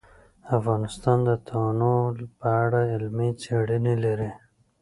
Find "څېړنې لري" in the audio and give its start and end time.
3.41-4.31